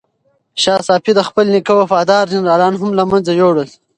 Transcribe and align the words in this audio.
شاه 0.61 0.81
صفي 0.87 1.11
د 1.15 1.21
خپل 1.27 1.45
نیکه 1.53 1.73
وفادار 1.77 2.25
جنرالان 2.33 2.73
هم 2.81 2.91
له 2.99 3.03
منځه 3.11 3.31
یووړل. 3.39 3.69